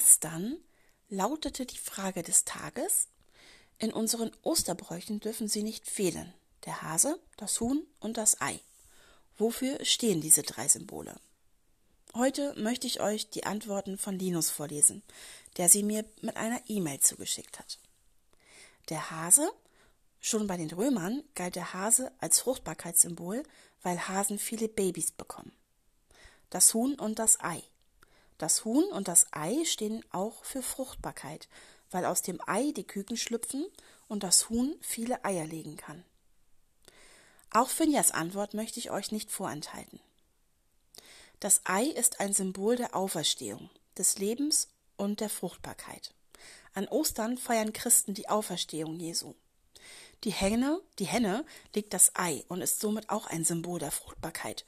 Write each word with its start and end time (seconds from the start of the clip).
Gestern 0.00 0.56
lautete 1.10 1.66
die 1.66 1.76
Frage 1.76 2.22
des 2.22 2.46
Tages, 2.46 3.08
in 3.78 3.92
unseren 3.92 4.32
Osterbräuchen 4.40 5.20
dürfen 5.20 5.46
sie 5.46 5.62
nicht 5.62 5.86
fehlen, 5.86 6.32
der 6.64 6.80
Hase, 6.80 7.20
das 7.36 7.60
Huhn 7.60 7.86
und 7.98 8.16
das 8.16 8.40
Ei. 8.40 8.60
Wofür 9.36 9.84
stehen 9.84 10.22
diese 10.22 10.42
drei 10.42 10.68
Symbole? 10.68 11.20
Heute 12.14 12.54
möchte 12.54 12.86
ich 12.86 13.02
euch 13.02 13.28
die 13.28 13.44
Antworten 13.44 13.98
von 13.98 14.18
Linus 14.18 14.48
vorlesen, 14.48 15.02
der 15.58 15.68
sie 15.68 15.82
mir 15.82 16.06
mit 16.22 16.38
einer 16.38 16.62
E-Mail 16.66 17.00
zugeschickt 17.00 17.58
hat. 17.58 17.78
Der 18.88 19.10
Hase, 19.10 19.52
schon 20.18 20.46
bei 20.46 20.56
den 20.56 20.70
Römern 20.70 21.22
galt 21.34 21.56
der 21.56 21.74
Hase 21.74 22.10
als 22.20 22.40
Fruchtbarkeitssymbol, 22.40 23.42
weil 23.82 24.08
Hasen 24.08 24.38
viele 24.38 24.68
Babys 24.68 25.12
bekommen. 25.12 25.52
Das 26.48 26.72
Huhn 26.72 26.94
und 26.94 27.18
das 27.18 27.38
Ei. 27.40 27.62
Das 28.40 28.64
Huhn 28.64 28.84
und 28.84 29.06
das 29.06 29.26
Ei 29.32 29.66
stehen 29.66 30.02
auch 30.12 30.44
für 30.46 30.62
Fruchtbarkeit, 30.62 31.46
weil 31.90 32.06
aus 32.06 32.22
dem 32.22 32.40
Ei 32.46 32.72
die 32.72 32.86
Küken 32.86 33.18
schlüpfen 33.18 33.66
und 34.08 34.22
das 34.22 34.48
Huhn 34.48 34.74
viele 34.80 35.26
Eier 35.26 35.46
legen 35.46 35.76
kann. 35.76 36.02
Auch 37.50 37.68
Finjas 37.68 38.12
Antwort 38.12 38.54
möchte 38.54 38.78
ich 38.78 38.90
euch 38.90 39.12
nicht 39.12 39.30
vorenthalten. 39.30 40.00
Das 41.38 41.60
Ei 41.64 41.84
ist 41.84 42.18
ein 42.18 42.32
Symbol 42.32 42.76
der 42.76 42.96
Auferstehung, 42.96 43.68
des 43.98 44.16
Lebens 44.16 44.68
und 44.96 45.20
der 45.20 45.28
Fruchtbarkeit. 45.28 46.14
An 46.72 46.88
Ostern 46.88 47.36
feiern 47.36 47.74
Christen 47.74 48.14
die 48.14 48.30
Auferstehung 48.30 48.98
Jesu. 48.98 49.34
Die 50.24 50.32
Henne, 50.32 50.80
die 50.98 51.06
Henne 51.06 51.44
legt 51.74 51.92
das 51.92 52.12
Ei 52.14 52.42
und 52.48 52.62
ist 52.62 52.80
somit 52.80 53.10
auch 53.10 53.26
ein 53.26 53.44
Symbol 53.44 53.80
der 53.80 53.90
Fruchtbarkeit. 53.90 54.64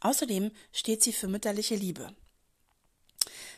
Außerdem 0.00 0.50
steht 0.72 1.02
sie 1.02 1.12
für 1.12 1.28
mütterliche 1.28 1.74
Liebe. 1.74 2.14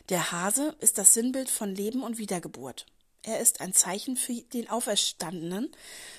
Der 0.09 0.33
Hase 0.33 0.75
ist 0.81 0.99
das 0.99 1.15
Sinnbild 1.15 1.51
von 1.51 1.75
Leben 1.75 2.03
und 2.03 2.19
Wiedergeburt. 2.19 2.87
Er 3.23 3.41
ist 3.41 3.61
ein 3.61 3.75
Zeichen 3.75 4.17
für 4.17 4.33
den 4.33 4.71
Auferstandenen, 4.71 5.71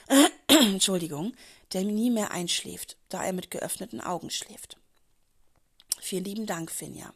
Entschuldigung, 0.48 1.34
der 1.74 1.84
nie 1.84 2.12
mehr 2.12 2.32
einschläft, 2.32 2.98
da 3.10 3.24
er 3.24 3.34
mit 3.34 3.50
geöffneten 3.50 4.02
Augen 4.02 4.30
schläft. 4.30 4.78
Vielen 6.00 6.26
lieben 6.26 6.46
Dank, 6.46 6.72
Finja. 6.72 7.14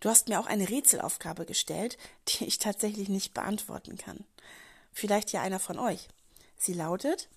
Du 0.00 0.08
hast 0.08 0.28
mir 0.28 0.40
auch 0.40 0.46
eine 0.46 0.68
Rätselaufgabe 0.68 1.44
gestellt, 1.44 1.98
die 2.28 2.46
ich 2.46 2.58
tatsächlich 2.58 3.08
nicht 3.08 3.34
beantworten 3.34 3.98
kann. 3.98 4.24
Vielleicht 4.92 5.32
ja 5.32 5.42
einer 5.42 5.60
von 5.60 5.78
euch. 5.78 6.08
Sie 6.56 6.72
lautet, 6.72 7.28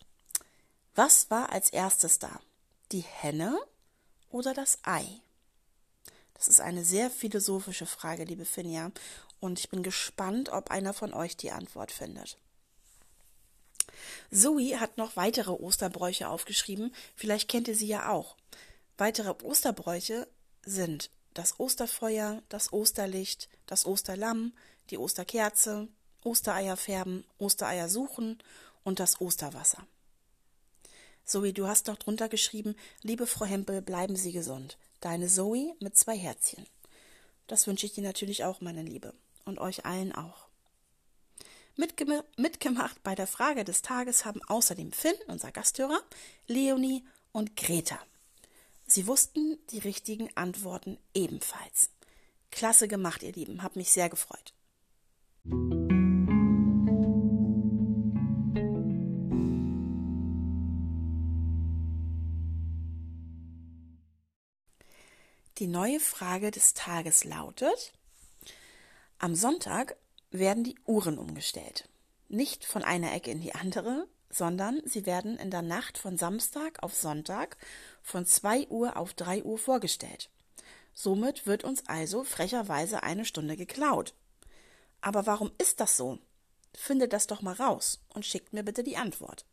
was 0.95 1.29
war 1.29 1.51
als 1.51 1.69
erstes 1.69 2.19
da? 2.19 2.39
Die 2.91 3.01
Henne 3.01 3.59
oder 4.33 4.53
das 4.53 4.79
Ei? 4.83 5.05
Das 6.33 6.47
ist 6.47 6.59
eine 6.59 6.83
sehr 6.83 7.09
philosophische 7.09 7.85
Frage, 7.85 8.25
liebe 8.25 8.45
Finja, 8.45 8.91
und 9.39 9.59
ich 9.59 9.69
bin 9.69 9.83
gespannt, 9.83 10.49
ob 10.49 10.71
einer 10.71 10.93
von 10.93 11.13
euch 11.13 11.37
die 11.37 11.51
Antwort 11.51 11.91
findet. 11.91 12.37
Zoe 14.31 14.79
hat 14.79 14.97
noch 14.97 15.15
weitere 15.15 15.51
Osterbräuche 15.51 16.27
aufgeschrieben, 16.27 16.93
vielleicht 17.15 17.47
kennt 17.47 17.67
ihr 17.67 17.75
sie 17.75 17.87
ja 17.87 18.09
auch. 18.09 18.35
Weitere 18.97 19.33
Osterbräuche 19.43 20.27
sind 20.65 21.11
das 21.33 21.59
Osterfeuer, 21.59 22.41
das 22.49 22.73
Osterlicht, 22.73 23.49
das 23.65 23.85
Osterlamm, 23.85 24.53
die 24.89 24.97
Osterkerze, 24.97 25.87
Ostereier 26.23 26.77
färben, 26.77 27.25
Ostereier 27.37 27.89
suchen 27.89 28.39
und 28.83 28.99
das 28.99 29.21
Osterwasser. 29.21 29.85
Zoe, 31.25 31.53
du 31.53 31.67
hast 31.67 31.87
noch 31.87 31.97
drunter 31.97 32.29
geschrieben, 32.29 32.75
liebe 33.01 33.27
Frau 33.27 33.45
Hempel, 33.45 33.81
bleiben 33.81 34.15
Sie 34.15 34.31
gesund. 34.31 34.77
Deine 34.99 35.27
Zoe 35.27 35.75
mit 35.79 35.95
zwei 35.95 36.17
Herzchen. 36.17 36.65
Das 37.47 37.67
wünsche 37.67 37.85
ich 37.85 37.93
dir 37.93 38.03
natürlich 38.03 38.43
auch, 38.43 38.61
meine 38.61 38.83
Liebe. 38.83 39.13
Und 39.45 39.59
euch 39.59 39.85
allen 39.85 40.13
auch. 40.13 40.47
Mitgem 41.75 42.21
mitgemacht 42.37 43.01
bei 43.03 43.15
der 43.15 43.27
Frage 43.27 43.63
des 43.63 43.81
Tages 43.81 44.25
haben 44.25 44.43
außerdem 44.43 44.91
Finn, 44.91 45.15
unser 45.27 45.51
Gasthörer, 45.51 46.01
Leonie 46.47 47.03
und 47.31 47.55
Greta. 47.55 47.99
Sie 48.85 49.07
wussten 49.07 49.57
die 49.71 49.79
richtigen 49.79 50.29
Antworten 50.35 50.97
ebenfalls. 51.13 51.89
Klasse 52.51 52.87
gemacht, 52.87 53.23
ihr 53.23 53.33
Lieben. 53.33 53.63
Hab 53.63 53.75
mich 53.75 53.91
sehr 53.91 54.09
gefreut. 54.09 54.53
Die 65.59 65.67
neue 65.67 65.99
Frage 65.99 66.49
des 66.49 66.73
Tages 66.73 67.25
lautet, 67.25 67.93
am 69.19 69.35
Sonntag 69.35 69.95
werden 70.31 70.63
die 70.63 70.75
Uhren 70.85 71.19
umgestellt. 71.19 71.87
Nicht 72.27 72.65
von 72.65 72.83
einer 72.83 73.13
Ecke 73.13 73.29
in 73.29 73.39
die 73.39 73.53
andere, 73.53 74.07
sondern 74.31 74.81
sie 74.85 75.05
werden 75.05 75.37
in 75.37 75.51
der 75.51 75.61
Nacht 75.61 75.99
von 75.99 76.17
Samstag 76.17 76.81
auf 76.81 76.95
Sonntag 76.95 77.57
von 78.01 78.25
2 78.25 78.69
Uhr 78.69 78.97
auf 78.97 79.13
3 79.13 79.43
Uhr 79.43 79.59
vorgestellt. 79.59 80.31
Somit 80.95 81.45
wird 81.45 81.63
uns 81.63 81.85
also 81.85 82.23
frecherweise 82.23 83.03
eine 83.03 83.23
Stunde 83.23 83.55
geklaut. 83.55 84.15
Aber 85.01 85.27
warum 85.27 85.51
ist 85.59 85.79
das 85.79 85.97
so? 85.97 86.17
Findet 86.73 87.13
das 87.13 87.27
doch 87.27 87.43
mal 87.43 87.53
raus 87.53 88.03
und 88.15 88.25
schickt 88.25 88.53
mir 88.53 88.63
bitte 88.63 88.83
die 88.83 88.97
Antwort. 88.97 89.45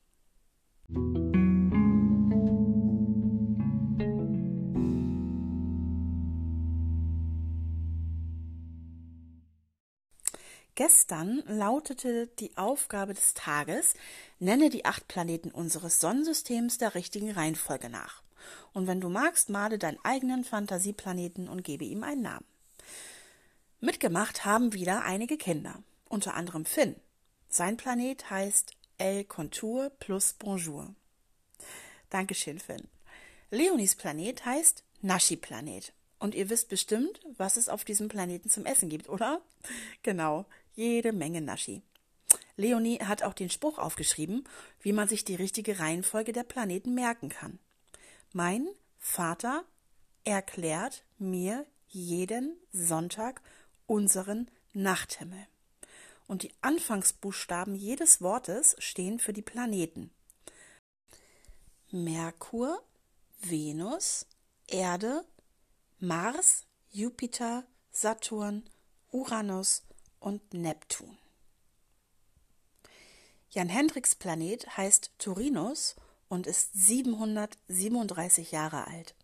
Gestern 10.80 11.42
lautete 11.46 12.28
die 12.38 12.56
Aufgabe 12.56 13.12
des 13.12 13.34
Tages, 13.34 13.92
nenne 14.38 14.70
die 14.70 14.86
acht 14.86 15.08
Planeten 15.08 15.50
unseres 15.50 16.00
Sonnensystems 16.00 16.78
der 16.78 16.94
richtigen 16.94 17.32
Reihenfolge 17.32 17.91
nach. 17.91 18.22
Und 18.72 18.86
wenn 18.86 18.98
du 18.98 19.10
magst, 19.10 19.50
male 19.50 19.78
deinen 19.78 20.02
eigenen 20.04 20.42
Fantasieplaneten 20.42 21.50
und 21.50 21.64
gebe 21.64 21.84
ihm 21.84 22.02
einen 22.02 22.22
Namen. 22.22 22.46
Mitgemacht 23.80 24.46
haben 24.46 24.72
wieder 24.72 25.04
einige 25.04 25.36
Kinder, 25.36 25.82
unter 26.08 26.32
anderem 26.32 26.64
Finn. 26.64 26.97
Sein 27.50 27.76
Planet 27.76 28.30
heißt 28.30 28.72
El 28.97 29.24
Contour 29.24 29.91
plus 29.98 30.32
Bonjour. 30.32 30.94
Dankeschön, 32.08 32.58
Finn. 32.58 32.88
Leonis 33.50 33.97
Planet 33.97 34.47
heißt 34.47 34.82
Nashi-Planet. 35.02 35.92
Und 36.20 36.34
ihr 36.34 36.50
wisst 36.50 36.69
bestimmt, 36.69 37.20
was 37.38 37.56
es 37.56 37.69
auf 37.69 37.84
diesem 37.84 38.08
Planeten 38.08 38.50
zum 38.50 38.66
Essen 38.66 38.88
gibt, 38.88 39.08
oder? 39.08 39.41
Genau, 40.03 40.44
jede 40.75 41.12
Menge 41.12 41.41
Naschi. 41.41 41.82
Leonie 42.56 43.00
hat 43.00 43.22
auch 43.22 43.32
den 43.32 43.50
Spruch 43.50 43.78
aufgeschrieben, 43.78 44.44
wie 44.83 44.92
man 44.92 45.09
sich 45.09 45.24
die 45.24 45.34
richtige 45.34 45.78
Reihenfolge 45.78 46.33
der 46.33 46.44
Planeten 46.44 46.94
merken 46.94 47.30
kann. 47.30 47.59
Mein 48.33 48.68
Vater 48.98 49.65
erklärt 50.24 51.04
mir 51.18 51.66
jeden 51.89 52.56
Sonntag 52.71 53.41
unseren 53.86 54.48
Nachthimmel. 54.74 55.47
Und 56.28 56.42
die 56.42 56.53
Anfangsbuchstaben 56.60 57.74
jedes 57.74 58.21
Wortes 58.21 58.77
stehen 58.78 59.18
für 59.18 59.33
die 59.33 59.42
Planeten. 59.42 60.10
Merkur, 61.91 62.80
Venus, 63.41 64.27
Erde, 64.68 65.24
Mars, 66.02 66.66
Jupiter, 66.91 67.64
Saturn, 67.91 68.64
Uranus, 69.12 69.82
und 70.18 70.54
Neptun. 70.54 71.18
Jan 73.50 73.68
Hendricks 73.68 74.14
Planet 74.14 74.76
heißt 74.76 75.12
Turinus 75.18 75.97
und 76.28 76.47
ist 76.47 76.72
737 76.72 78.50
Jahre 78.52 78.86
alt. 78.86 79.14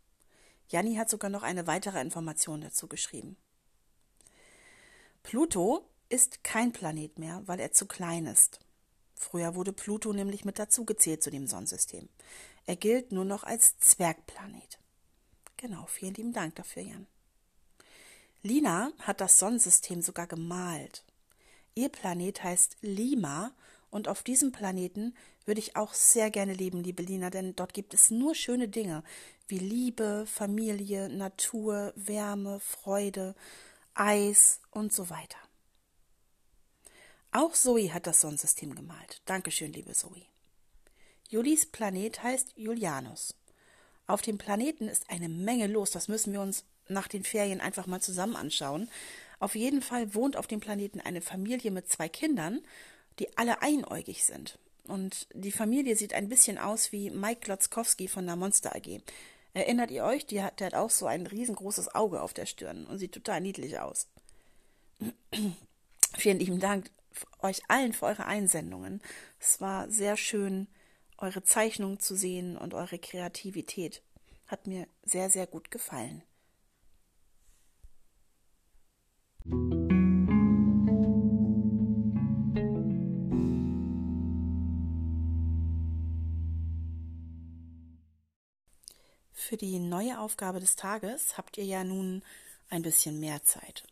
Janni 0.69 0.97
hat 0.97 1.09
sogar 1.09 1.31
noch 1.31 1.43
eine 1.43 1.67
weitere 1.67 2.01
Information 2.01 2.61
dazu 2.61 2.89
geschrieben. 2.89 3.37
Pluto 5.23 5.89
ist 6.09 6.45
kein 6.45 6.73
Planet 6.73 7.19
mehr, 7.19 7.43
weil 7.47 7.61
er 7.61 7.73
zu 7.73 7.87
klein 7.87 8.27
ist. 8.27 8.59
Früher 9.15 9.55
wurde 9.55 9.73
Pluto 9.73 10.13
nämlich 10.13 10.45
mit 10.45 10.59
dazugezählt 10.59 11.23
zu 11.23 11.31
dem 11.31 11.47
Sonnensystem. 11.47 12.09
Er 12.67 12.77
gilt 12.77 13.13
nur 13.13 13.25
noch 13.25 13.45
als 13.45 13.79
Zwergplanet. 13.79 14.79
Genau, 15.67 15.85
vielen 15.87 16.15
lieben 16.15 16.33
Dank 16.33 16.55
dafür, 16.55 16.85
Jan. 16.85 17.09
Lina 18.43 18.93
hat 19.01 19.21
das 19.21 19.41
Sonnensystem 19.41 20.01
sogar 20.01 20.29
gemalt. 20.29 21.03
Ihr 21.75 21.89
Planet 21.89 22.45
heißt 22.45 22.77
Lima 22.83 23.51
und 23.91 24.07
auf 24.07 24.23
diesem 24.23 24.53
Planeten 24.53 25.17
würde 25.45 25.59
ich 25.59 25.75
auch 25.75 25.93
sehr 25.93 26.31
gerne 26.31 26.55
leben, 26.55 26.85
liebe 26.85 27.03
Lina, 27.03 27.31
denn 27.31 27.57
dort 27.57 27.75
gibt 27.75 27.95
es 27.95 28.13
nur 28.13 28.37
schöne 28.37 28.69
Dinge 28.69 29.03
wie 29.49 29.59
Liebe, 29.59 30.25
Familie, 30.29 31.09
Natur, 31.09 31.93
Wärme, 31.97 32.61
Freude, 32.61 33.35
Eis 33.95 34.61
und 34.71 34.93
so 34.93 35.11
weiter. 35.11 35.39
Auch 37.33 37.55
Zoe 37.55 37.93
hat 37.93 38.07
das 38.07 38.21
Sonnensystem 38.21 38.73
gemalt. 38.73 39.21
Dankeschön, 39.25 39.73
liebe 39.73 39.95
Zoe. 39.95 40.27
Julis 41.29 41.67
Planet 41.67 42.23
heißt 42.23 42.53
Julianus. 42.55 43.35
Auf 44.07 44.23
dem 44.23 44.39
Planeten 44.39 44.89
ist 44.89 45.11
eine 45.11 45.29
Menge 45.29 45.67
los, 45.67 45.91
das 45.91 46.09
müssen 46.09 46.33
wir 46.33 46.41
uns 46.41 46.65
nach 46.89 47.09
den 47.09 47.25
Ferien 47.25 47.61
einfach 47.61 47.87
mal 47.87 48.01
zusammen 48.01 48.37
anschauen. 48.37 48.89
Auf 49.41 49.55
jeden 49.55 49.83
Fall 49.83 50.15
wohnt 50.15 50.37
auf 50.37 50.47
dem 50.47 50.61
Planeten 50.61 51.01
eine 51.01 51.21
Familie 51.21 51.71
mit 51.71 51.89
zwei 51.89 52.09
Kindern, 52.09 52.61
die 53.19 53.37
alle 53.37 53.63
einäugig 53.63 54.25
sind. 54.25 54.59
Und 54.87 55.27
die 55.35 55.53
Familie 55.53 55.97
sieht 55.97 56.15
ein 56.15 56.29
bisschen 56.29 56.59
aus 56.59 56.93
wie 56.93 57.11
Mike 57.11 57.41
Glotzkowski 57.41 58.09
von 58.09 58.27
der 58.27 58.37
Monster 58.37 58.77
AG. 58.77 59.01
Erinnert 59.53 59.91
ihr 59.91 60.05
euch? 60.05 60.27
Hat, 60.41 60.61
der 60.61 60.67
hat 60.67 60.75
auch 60.75 60.91
so 60.91 61.07
ein 61.07 61.27
riesengroßes 61.27 61.95
Auge 61.95 62.23
auf 62.23 62.35
der 62.35 62.47
Stirn 62.47 62.87
und 62.87 62.99
sieht 62.99 63.13
total 63.13 63.41
niedlich 63.41 63.79
aus. 63.79 64.07
Vielen 66.17 66.39
lieben 66.39 66.61
Dank 66.61 66.91
euch 67.41 67.63
allen 67.69 67.93
für 67.93 68.07
eure 68.07 68.27
Einsendungen. 68.27 69.01
Es 69.41 69.61
war 69.61 69.91
sehr 69.91 70.17
schön, 70.17 70.69
eure 71.19 71.43
Zeichnungen 71.43 72.01
zu 72.01 72.17
sehen 72.17 72.57
und 72.57 72.75
eure 72.75 72.99
Kreativität. 72.99 74.03
Hat 74.47 74.67
mir 74.67 74.87
sehr, 75.03 75.31
sehr 75.31 75.47
gut 75.47 75.71
gefallen. 75.71 76.23
Für 89.33 89.57
die 89.57 89.79
neue 89.79 90.19
Aufgabe 90.19 90.59
des 90.59 90.75
Tages 90.75 91.39
habt 91.39 91.57
ihr 91.57 91.65
ja 91.65 91.85
nun 91.85 92.23
ein 92.69 92.83
bisschen 92.83 93.21
mehr 93.21 93.45
Zeit. 93.45 93.85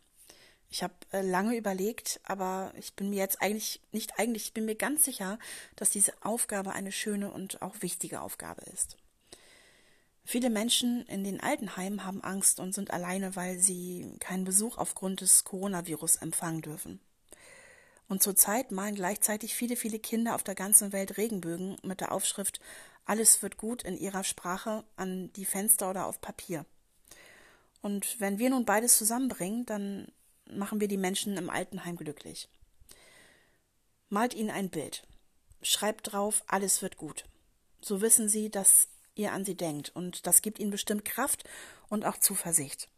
Ich 0.75 0.82
habe 0.82 0.94
äh, 1.12 1.21
lange 1.21 1.56
überlegt, 1.56 2.19
aber 2.25 2.73
ich 2.76 2.94
bin 2.94 3.11
mir 3.11 3.21
jetzt 3.21 3.41
eigentlich 3.41 3.81
nicht 3.93 4.19
eigentlich, 4.19 4.47
ich 4.47 4.55
bin 4.55 4.65
mir 4.65 4.75
ganz 4.75 5.05
sicher, 5.05 5.38
dass 5.76 5.91
diese 5.91 6.12
Aufgabe 6.25 6.73
eine 6.73 6.91
schöne 6.91 7.31
und 7.31 7.62
auch 7.62 7.76
wichtige 7.79 8.21
Aufgabe 8.21 8.62
ist. 8.73 8.97
Viele 10.25 10.50
Menschen 10.50 11.06
in 11.06 11.23
den 11.23 11.41
Altenheimen 11.41 12.05
haben 12.05 12.25
Angst 12.25 12.59
und 12.59 12.75
sind 12.75 12.91
alleine, 12.91 13.37
weil 13.37 13.61
sie 13.61 14.17
keinen 14.19 14.43
Besuch 14.43 14.76
aufgrund 14.76 15.21
des 15.21 15.44
Coronavirus 15.44 16.17
empfangen 16.17 16.62
dürfen. 16.62 16.99
Und 18.09 18.25
zurzeit 18.25 18.73
malen 18.73 18.97
gleichzeitig 18.97 19.55
viele, 19.55 19.76
viele 19.76 20.00
Kinder 20.00 20.35
auf 20.35 20.43
der 20.43 20.56
ganzen 20.56 20.93
Welt 20.93 21.19
Regenbögen 21.19 21.76
mit 21.85 22.00
der 22.00 22.11
Aufschrift 22.11 22.59
Alles 23.05 23.44
wird 23.44 23.59
gut 23.59 23.85
in 23.85 23.97
ihrer 23.97 24.25
Sprache 24.25 24.82
an 24.97 25.32
die 25.35 25.44
Fenster 25.44 25.88
oder 25.88 26.06
auf 26.06 26.21
Papier. 26.21 26.67
Und 27.81 28.19
wenn 28.19 28.41
wir 28.41 28.50
nun 28.50 28.65
beides 28.65 28.99
zusammenbringen, 28.99 29.67
dann 29.67 30.09
machen 30.56 30.80
wir 30.80 30.88
die 30.88 30.96
Menschen 30.96 31.36
im 31.36 31.50
Altenheim 31.50 31.96
glücklich. 31.96 32.48
Malt 34.08 34.34
ihnen 34.34 34.50
ein 34.50 34.70
Bild. 34.70 35.02
Schreibt 35.62 36.12
drauf, 36.12 36.44
alles 36.46 36.82
wird 36.82 36.96
gut. 36.96 37.24
So 37.80 38.00
wissen 38.00 38.28
sie, 38.28 38.50
dass 38.50 38.88
ihr 39.14 39.32
an 39.32 39.44
sie 39.44 39.56
denkt. 39.56 39.90
Und 39.94 40.26
das 40.26 40.42
gibt 40.42 40.58
ihnen 40.58 40.70
bestimmt 40.70 41.04
Kraft 41.04 41.44
und 41.88 42.04
auch 42.04 42.18
Zuversicht. 42.18 42.88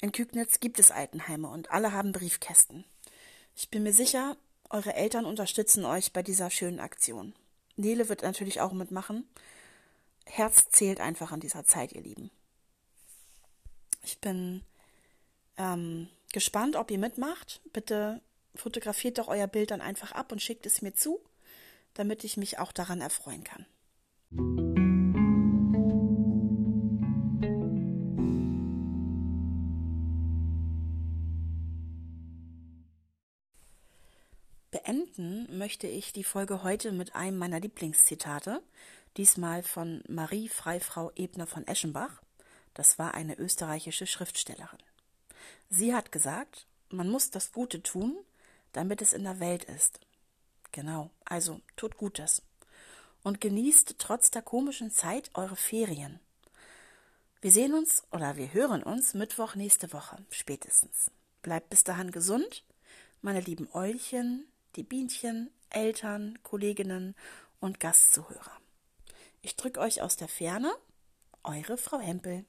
In 0.00 0.12
Kügnitz 0.12 0.60
gibt 0.60 0.78
es 0.78 0.90
Altenheime 0.90 1.48
und 1.48 1.70
alle 1.70 1.92
haben 1.92 2.12
Briefkästen. 2.12 2.84
Ich 3.54 3.68
bin 3.68 3.82
mir 3.82 3.92
sicher, 3.92 4.36
eure 4.70 4.94
Eltern 4.94 5.26
unterstützen 5.26 5.84
euch 5.84 6.12
bei 6.12 6.22
dieser 6.22 6.50
schönen 6.50 6.80
Aktion. 6.80 7.34
Nele 7.76 8.08
wird 8.08 8.22
natürlich 8.22 8.60
auch 8.60 8.72
mitmachen. 8.72 9.28
Herz 10.24 10.68
zählt 10.70 11.00
einfach 11.00 11.32
an 11.32 11.40
dieser 11.40 11.64
Zeit, 11.64 11.92
ihr 11.92 12.02
Lieben. 12.02 12.30
Ich 14.02 14.20
bin 14.20 14.62
ähm, 15.58 16.08
gespannt, 16.32 16.76
ob 16.76 16.90
ihr 16.90 16.98
mitmacht. 16.98 17.60
Bitte 17.72 18.20
fotografiert 18.54 19.18
doch 19.18 19.28
euer 19.28 19.46
Bild 19.46 19.70
dann 19.70 19.80
einfach 19.80 20.12
ab 20.12 20.32
und 20.32 20.42
schickt 20.42 20.66
es 20.66 20.82
mir 20.82 20.94
zu, 20.94 21.20
damit 21.94 22.24
ich 22.24 22.36
mich 22.36 22.58
auch 22.58 22.72
daran 22.72 23.00
erfreuen 23.00 23.44
kann. 23.44 23.66
Beenden 34.70 35.58
möchte 35.58 35.86
ich 35.86 36.12
die 36.12 36.24
Folge 36.24 36.62
heute 36.62 36.92
mit 36.92 37.14
einem 37.14 37.38
meiner 37.38 37.60
Lieblingszitate, 37.60 38.62
diesmal 39.16 39.62
von 39.62 40.02
Marie 40.08 40.48
Freifrau 40.48 41.10
Ebner 41.16 41.46
von 41.46 41.66
Eschenbach. 41.66 42.22
Das 42.74 42.98
war 42.98 43.14
eine 43.14 43.36
österreichische 43.36 44.06
Schriftstellerin. 44.06 44.78
Sie 45.68 45.94
hat 45.94 46.12
gesagt, 46.12 46.66
man 46.88 47.08
muss 47.08 47.30
das 47.30 47.52
Gute 47.52 47.82
tun, 47.82 48.16
damit 48.72 49.02
es 49.02 49.12
in 49.12 49.24
der 49.24 49.40
Welt 49.40 49.64
ist. 49.64 50.00
Genau, 50.72 51.10
also 51.24 51.60
tut 51.76 51.96
Gutes. 51.96 52.42
Und 53.22 53.40
genießt 53.40 53.96
trotz 53.98 54.30
der 54.30 54.42
komischen 54.42 54.90
Zeit 54.90 55.30
eure 55.34 55.56
Ferien. 55.56 56.20
Wir 57.42 57.52
sehen 57.52 57.74
uns 57.74 58.02
oder 58.12 58.36
wir 58.36 58.52
hören 58.52 58.82
uns 58.82 59.14
Mittwoch 59.14 59.54
nächste 59.54 59.92
Woche, 59.92 60.18
spätestens. 60.30 61.10
Bleibt 61.42 61.70
bis 61.70 61.84
dahin 61.84 62.10
gesund, 62.10 62.64
meine 63.22 63.40
lieben 63.40 63.68
Eulchen, 63.72 64.46
die 64.76 64.82
Bienchen, 64.82 65.50
Eltern, 65.70 66.38
Kolleginnen 66.42 67.14
und 67.60 67.80
Gastzuhörer. 67.80 68.58
Ich 69.42 69.56
drücke 69.56 69.80
euch 69.80 70.02
aus 70.02 70.16
der 70.16 70.28
Ferne, 70.28 70.72
eure 71.42 71.78
Frau 71.78 71.98
Hempel. 71.98 72.44